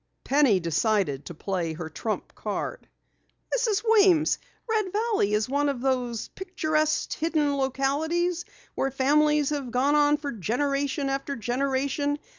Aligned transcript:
Penny 0.23 0.59
decided 0.59 1.25
to 1.25 1.35
play 1.35 1.73
her 1.73 1.87
trump 1.87 2.33
card. 2.33 2.89
"Mrs. 3.55 3.83
Weems, 3.87 4.39
Red 4.67 4.91
Valley 4.91 5.31
is 5.35 5.47
one 5.47 5.69
of 5.69 5.79
those 5.79 6.29
picturesque 6.29 7.13
hidden 7.13 7.55
localities 7.55 8.43
where 8.73 8.89
families 8.89 9.51
have 9.51 9.69
gone 9.69 9.93
on 9.93 10.17
for 10.17 10.31
generation 10.31 11.07
after 11.07 11.35
generation. 11.35 12.17